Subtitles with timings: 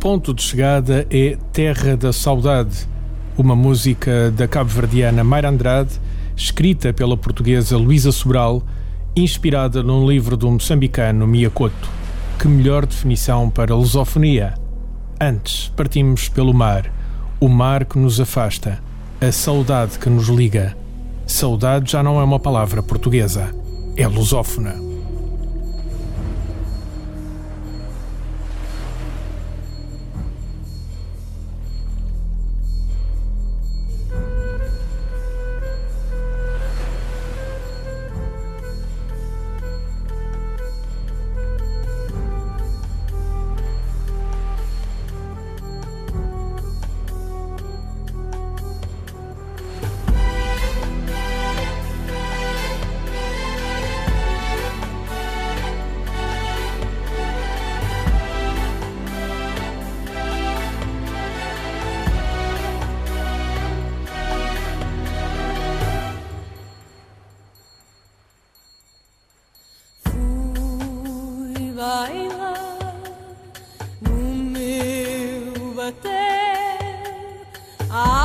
[0.00, 2.88] Ponto de chegada é Terra da Saudade,
[3.36, 5.90] uma música da cabo-verdiana Mayra Andrade,
[6.34, 8.62] escrita pela portuguesa Luísa Sobral,
[9.14, 11.90] inspirada num livro do moçambicano Miyakoto.
[12.38, 14.54] Que melhor definição para lusofonia?
[15.20, 16.90] Antes, partimos pelo mar,
[17.38, 18.82] o mar que nos afasta,
[19.20, 20.74] a saudade que nos liga.
[21.26, 23.54] Saudade já não é uma palavra portuguesa,
[23.98, 24.89] é lusófona.
[77.92, 78.19] Ah.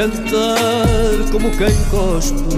[0.00, 2.56] Cantar como quem cospe,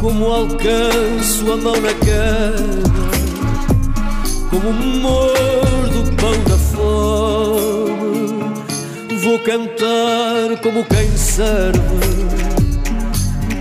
[0.00, 3.10] como alcanço a mão na queda,
[4.50, 7.90] como mordo pão da fome.
[9.20, 11.80] Vou cantar como quem serve,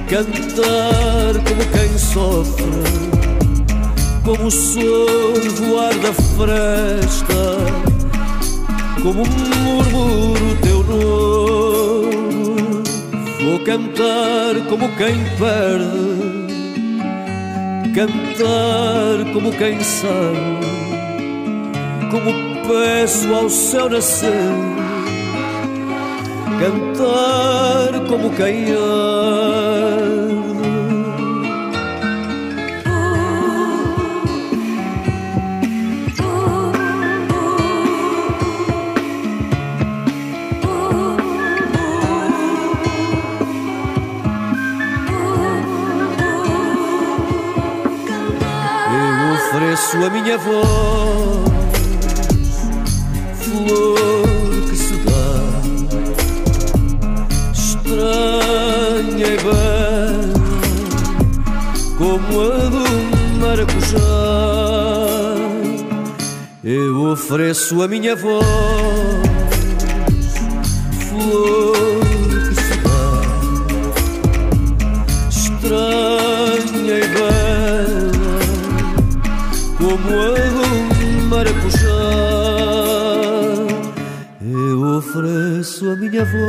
[0.07, 3.09] cantar como quem sofre
[4.23, 7.57] como sou voar da fresta,
[9.01, 11.68] como murmuro teu nome.
[13.41, 16.53] Vou cantar como quem perde,
[17.95, 20.59] cantar como quem sabe,
[22.11, 24.31] como peço ao céu nascer,
[26.59, 29.58] cantar como quem ama.
[49.79, 51.49] Ofereço a minha voz,
[53.41, 55.39] flor que se dá,
[57.53, 60.33] estranha e bela,
[61.97, 62.83] como a do
[63.39, 63.97] maracujá.
[66.61, 68.43] Eu ofereço a minha voz,
[85.91, 86.39] a minha voz,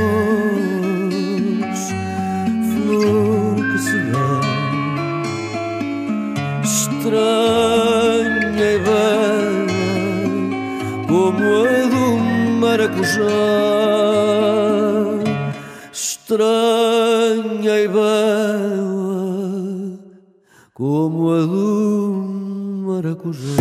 [2.72, 4.40] flor que se dá,
[6.62, 9.66] estranha e bela,
[11.08, 12.06] como a do
[12.60, 13.32] maracujá.
[15.92, 19.98] Estranha e bela,
[20.74, 22.24] como a do
[22.86, 23.56] maracujá.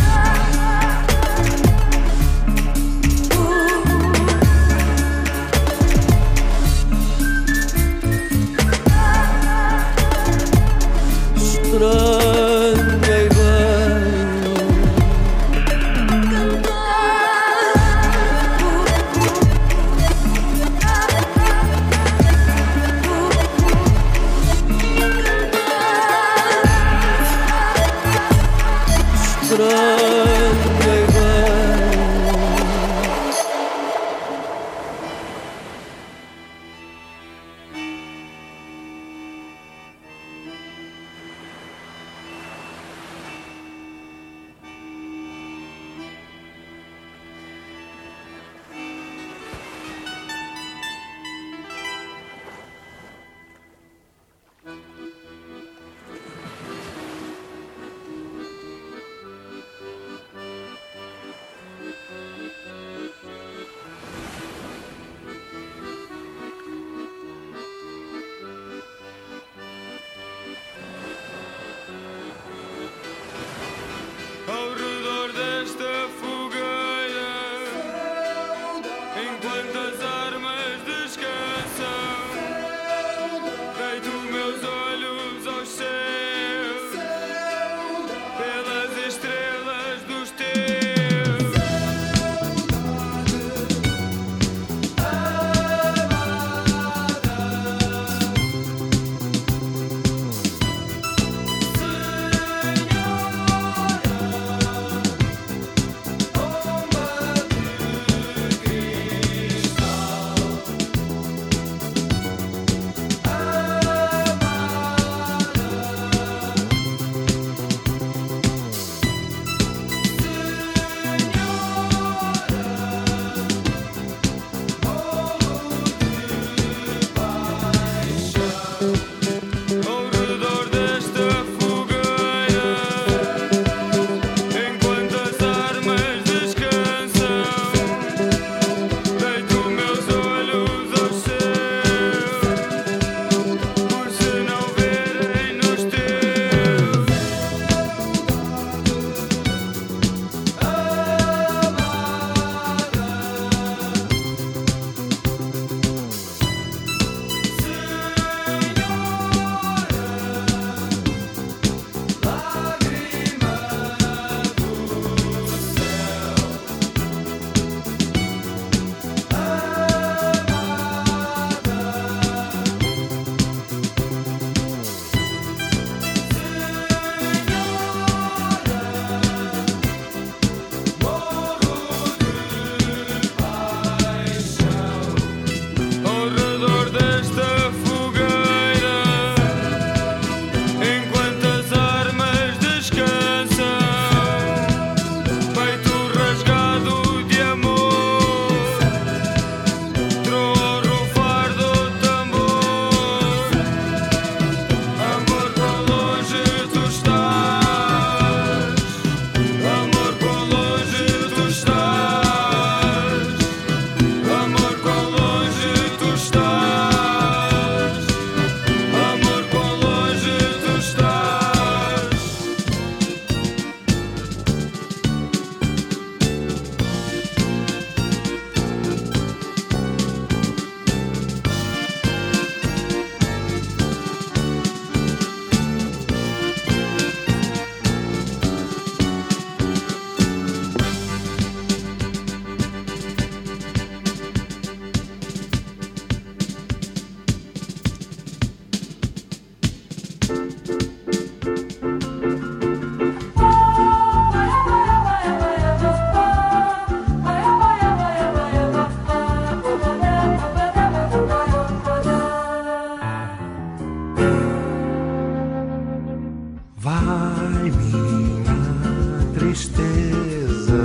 [269.49, 270.83] tristeza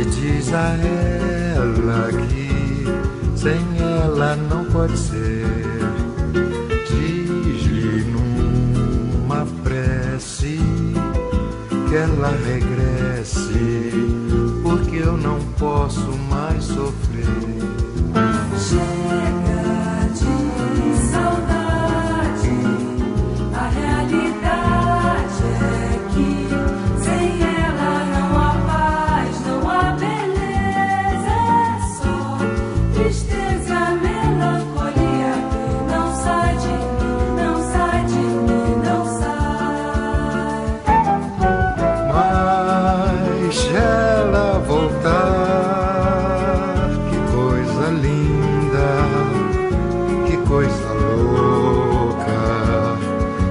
[0.00, 0.76] e diz a
[1.56, 5.39] ela que sem ela não pode ser.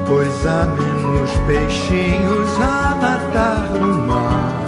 [0.10, 4.64] Pois há menos peixinhos a nadar no mar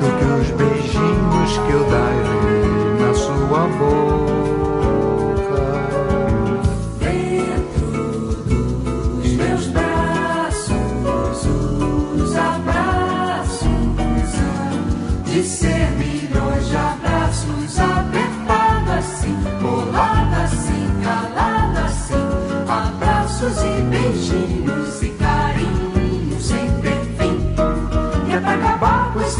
[0.00, 2.13] do que os beijinhos que eu daria.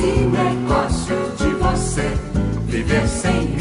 [0.05, 2.13] esse negócio de você.
[2.67, 3.54] Viver sem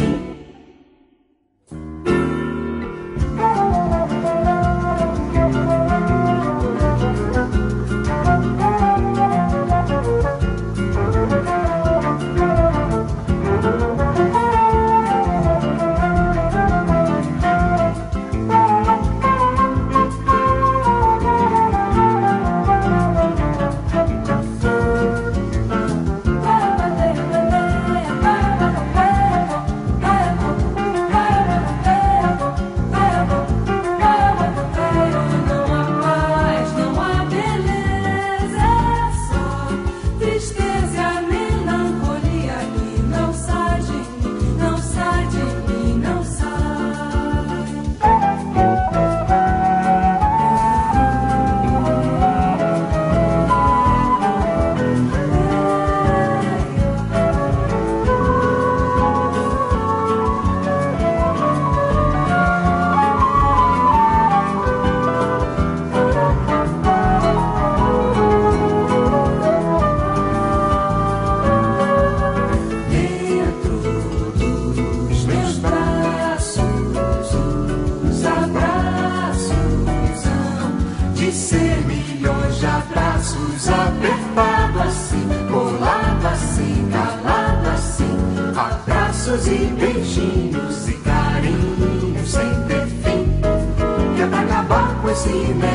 [89.53, 94.15] e beijinhos e carinho sem ter fim.
[94.15, 95.72] Que é pra acabar com esse.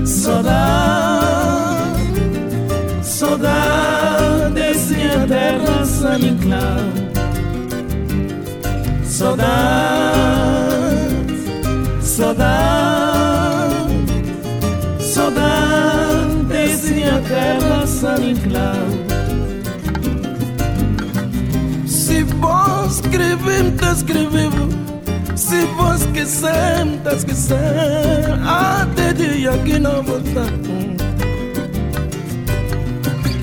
[0.07, 1.53] saudade,
[3.03, 4.95] saudade, desse
[5.27, 6.81] terra saniclar.
[9.03, 9.45] saudade,
[12.01, 13.75] saudade,
[14.99, 18.87] saudade, desse terra saniclar.
[21.85, 24.76] Se vos escrevemos, escrevemos
[25.47, 27.55] se vos que sentas que ser
[28.45, 30.51] até dia que não voltar.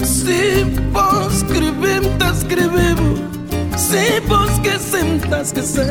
[0.05, 3.21] Se vos escrevemos tá escrevemos.
[3.79, 5.87] Se vos que sentas que ser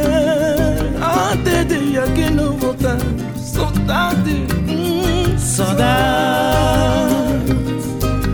[1.02, 3.00] até dia que não voltar.
[3.36, 7.16] Saudade hum, saudade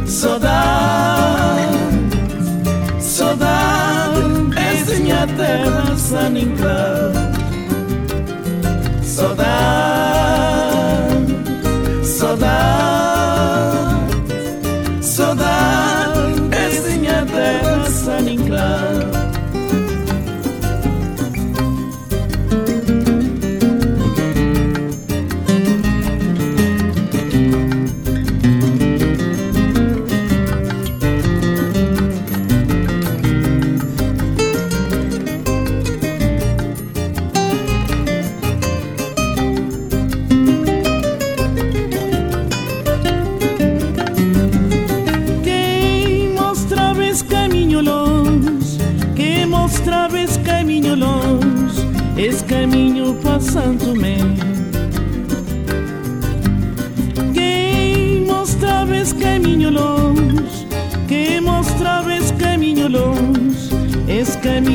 [0.05, 1.77] saudade
[2.99, 4.19] saudade.
[4.57, 7.28] É minha terra saninca
[9.19, 9.68] enclave Saudade,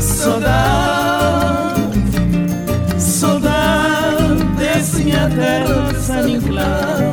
[0.00, 1.80] saudade,
[2.98, 5.94] saudade desse minha terra,
[6.28, 7.12] Inclán.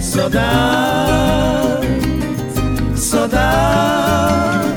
[0.00, 1.88] Saudade
[2.96, 4.76] saudade,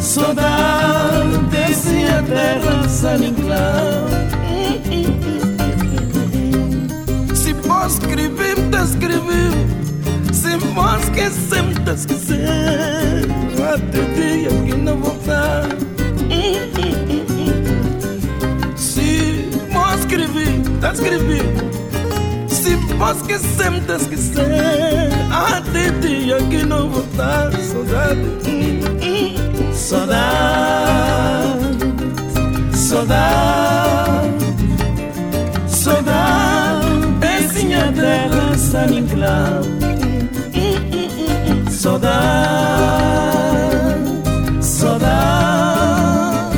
[0.00, 4.25] saudade desse a terra sem Se
[7.86, 9.52] tá escrever.
[10.32, 13.28] Se posso esquecer, tá esquecer.
[13.74, 15.68] Até o dia que não voltar.
[18.76, 21.44] Se posso escrever, tá escrever.
[22.48, 25.12] Se posso esquecer, tá esquecer.
[25.30, 28.20] Até dia que não voltar, saudade,
[29.72, 30.96] saudade,
[32.74, 33.95] saudade,
[38.86, 39.64] terra está em claro,
[41.70, 42.14] saudade,
[44.60, 46.56] saudade,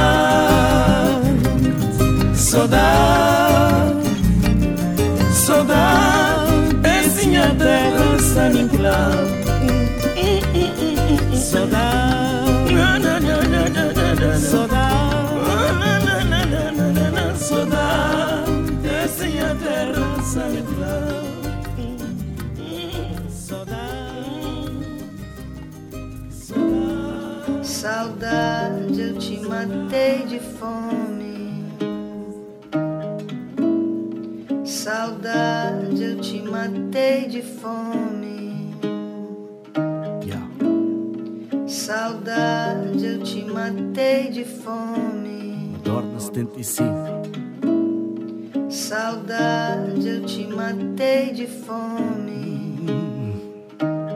[2.35, 4.09] saudade,
[5.33, 6.53] saudade,
[7.01, 7.27] esse
[27.83, 31.65] Saudade, eu te matei de fome.
[34.65, 38.73] Saudade, eu te matei de fome.
[41.67, 42.72] Saudade,
[43.53, 45.77] matei de fome.
[45.85, 46.93] Dorna 75.
[48.69, 52.83] Saudade, eu te matei de fome.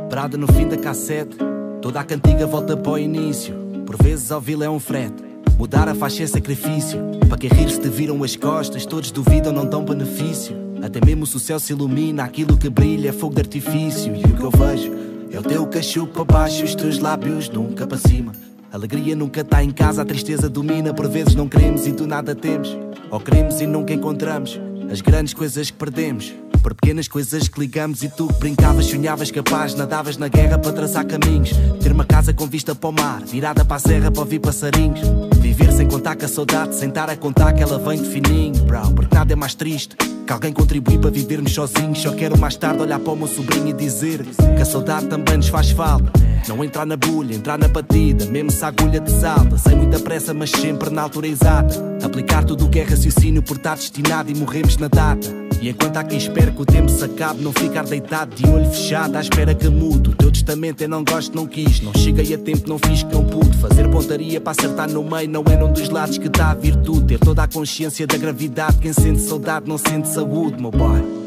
[0.08, 1.36] Brada no fim da cassete,
[1.82, 3.54] toda a cantiga volta para o início.
[3.84, 5.22] Por vezes ao vila é um frete.
[5.58, 6.98] Mudar a faixa é sacrifício.
[7.28, 10.56] Para quem rir se te viram as costas, todos duvidam, não dão benefício.
[10.82, 14.14] Até mesmo se o céu se ilumina, aquilo que brilha é fogo de artifício.
[14.14, 14.92] E o que eu vejo
[15.30, 18.32] é o teu cachupo para baixo, os teus lábios nunca para cima.
[18.76, 20.92] Alegria nunca está em casa, a tristeza domina.
[20.92, 22.76] Por vezes não queremos e do nada temos.
[23.10, 24.60] Ou queremos e nunca encontramos
[24.90, 26.34] as grandes coisas que perdemos.
[26.66, 30.72] Por pequenas coisas que ligamos e tu que brincavas, sonhavas capaz, nadavas na guerra para
[30.72, 31.52] traçar caminhos.
[31.80, 34.98] Ter uma casa com vista para o mar, virada para a serra para ouvir passarinhos.
[35.38, 38.64] Viver sem contar com a saudade, sem estar a contar que ela vem de fininho,
[38.64, 38.90] bro.
[38.96, 42.02] Porque nada é mais triste que alguém contribui para vivermos sozinhos.
[42.02, 45.36] Só quero mais tarde olhar para o meu sobrinho e dizer que a saudade também
[45.36, 46.10] nos faz falta.
[46.48, 49.56] Não entrar na bulha, entrar na batida, mesmo se a agulha te salta.
[49.56, 51.76] Sem muita pressa, mas sempre na altura exata.
[52.04, 55.45] Aplicar tudo o que é raciocínio por estar destinado e morremos na data.
[55.66, 58.70] E enquanto há quem espera que o tempo se acabe, não ficar deitado de olho
[58.70, 60.10] fechado à espera que mude.
[60.10, 61.80] O teu testamento é não gosto, não quis.
[61.80, 63.56] Não cheguei a tempo, não fiz que não pude.
[63.58, 67.06] Fazer pontaria para acertar no meio, não é num dos lados que está a virtude.
[67.06, 68.78] Ter toda a consciência da gravidade.
[68.78, 71.25] Quem sente saudade não sente saúde, meu boy.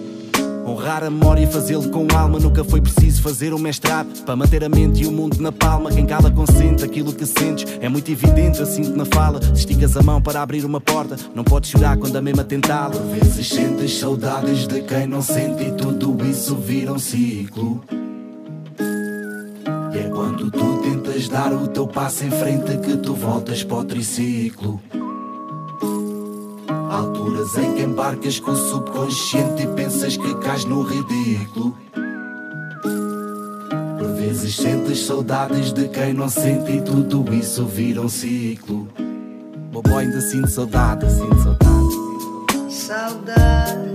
[0.70, 2.38] Honrar a memória e fazê-lo com alma.
[2.38, 5.90] Nunca foi preciso fazer um mestrado para manter a mente e o mundo na palma.
[5.90, 7.66] Quem cala consente aquilo que sentes.
[7.82, 9.42] É muito evidente, assim na fala.
[9.42, 12.92] Se esticas a mão para abrir uma porta, não podes chorar quando a mesma tentá-la.
[12.92, 17.84] Por vezes sentes saudades de quem não sente e tudo isso vira um ciclo.
[19.92, 23.78] E é quando tu tentas dar o teu passo em frente que tu voltas para
[23.78, 24.80] o triciclo.
[27.58, 31.76] Em que embarcas com o subconsciente e pensas que cais no ridículo.
[33.98, 38.88] Por vezes sentes saudades de quem não sente e tudo isso vira um ciclo.
[39.72, 42.70] Bobo ainda sinto saudade, sinto saudade.
[42.70, 43.89] Saudade,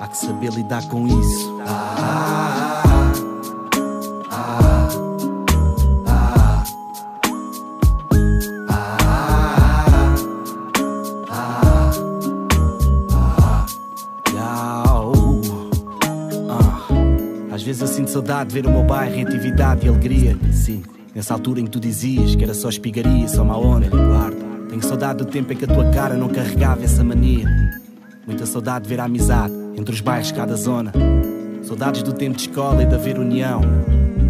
[0.00, 1.58] Há que saber lidar com isso.
[1.66, 2.82] Ah,
[17.50, 20.38] Às vezes eu sinto saudade de ver o meu bairro em atividade e alegria.
[20.52, 20.82] Sim,
[21.14, 24.48] nessa altura em que tu dizias que era só espigaria, só má onda guarda.
[24.68, 27.46] Tenho saudade do tempo em que a tua cara não carregava essa mania.
[28.26, 30.92] Muita saudade de ver a amizade entre os bairros de cada zona.
[31.62, 33.60] Saudades do tempo de escola e de haver união.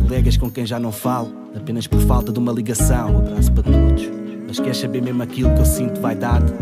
[0.02, 3.16] Colegas com quem já não falo, apenas por falta de uma ligação.
[3.16, 4.08] Um abraço para todos.
[4.46, 6.52] Mas queres saber mesmo aquilo que eu sinto vaidade?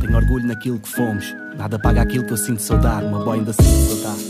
[0.00, 1.24] Tenho orgulho naquilo que fomos.
[1.56, 3.06] Nada paga aquilo que eu sinto saudade.
[3.06, 4.27] Uma boy ainda sinto saudade.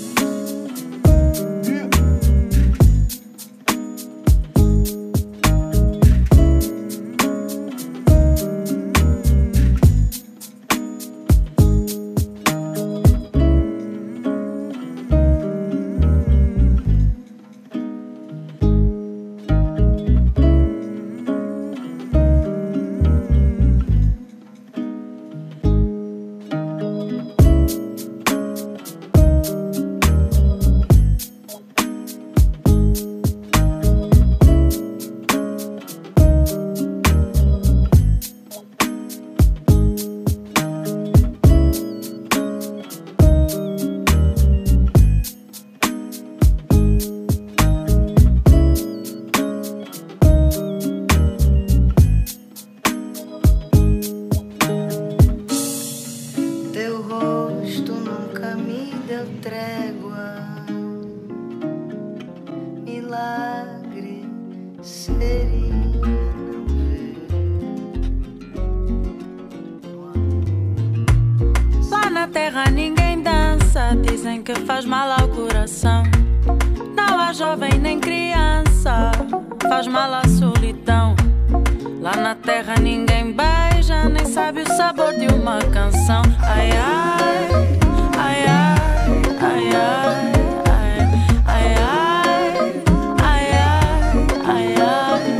[74.48, 76.04] Que faz mal ao coração.
[76.96, 79.12] Não há jovem nem criança,
[79.68, 81.14] faz mal à solidão.
[82.00, 86.22] Lá na terra ninguém beija, nem sabe o sabor de uma canção.
[86.40, 87.48] Ai ai,
[88.16, 88.88] ai ai,
[89.42, 90.32] ai ai.
[91.44, 92.54] ai, ai,
[94.46, 95.36] ai, ai.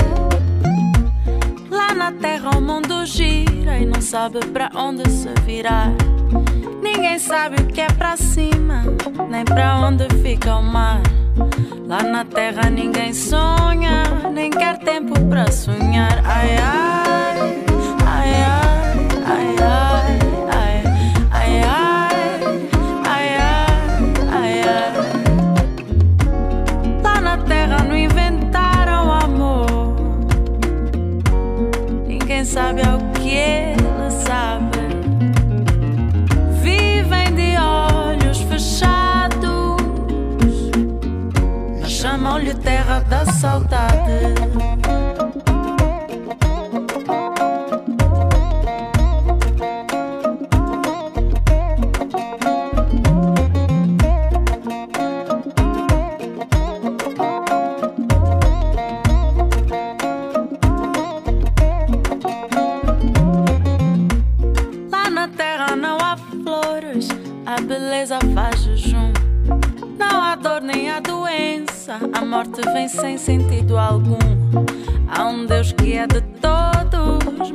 [1.71, 5.94] Lá na terra o mundo gira e não sabe pra onde se virar.
[7.09, 8.83] Ninguém sabe o que é pra cima,
[9.31, 11.01] nem pra onde fica o mar.
[11.87, 16.21] Lá na terra ninguém sonha, nem quer tempo pra sonhar.
[16.23, 16.88] Ai ai,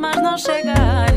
[0.03, 1.12] mas não chega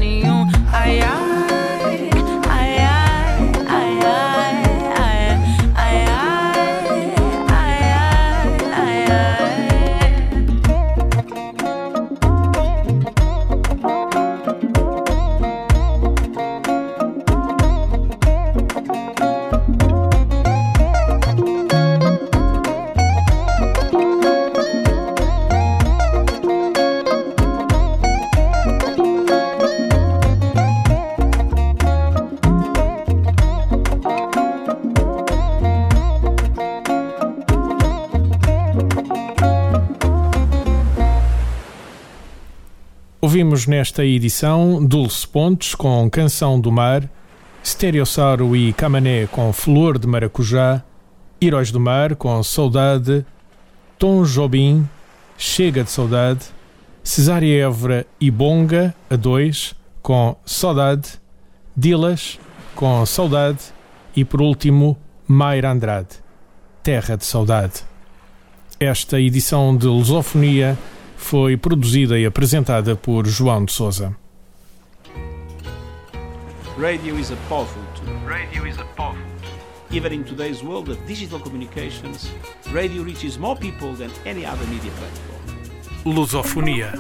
[43.66, 47.02] Nesta edição Dulce Pontes com Canção do Mar,
[47.64, 50.84] Stereossauro e Camané com Flor de Maracujá,
[51.42, 53.26] Heróis do Mar com Saudade,
[53.98, 54.88] Tom Jobim,
[55.36, 56.46] Chega de Saudade,
[57.02, 61.20] Cesária Évora e Bonga, a dois, com Saudade,
[61.76, 62.38] Dilas
[62.76, 63.58] com Saudade
[64.14, 66.16] e por último Mayra Andrade,
[66.84, 67.82] Terra de Saudade.
[68.78, 70.78] Esta edição de Lusofonia
[71.16, 74.16] foi produzida e apresentada por João de Souza.
[76.78, 78.14] Radio is a powerful tool.
[78.28, 79.96] Radio is a powerful tool.
[79.96, 82.30] Even in today's world of digital communications,
[82.70, 85.36] radio reaches more people than any other media platform.
[86.04, 86.92] Lusofonia.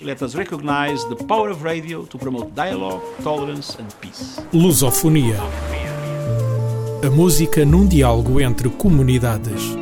[0.00, 4.38] Let us recognize the power of radio to promote dialogue, tolerance and peace.
[4.52, 5.38] Lusofonia.
[7.04, 9.81] A música num diálogo entre comunidades.